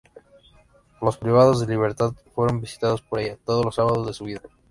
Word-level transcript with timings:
Los 0.99 1.17
privados 1.19 1.59
de 1.59 1.67
libertad 1.67 2.15
fueron 2.33 2.59
visitados 2.59 3.03
por 3.03 3.19
ella 3.19 3.37
todos 3.45 3.63
los 3.63 3.75
sábados 3.75 4.07
de 4.07 4.13
su 4.15 4.23
vida. 4.25 4.41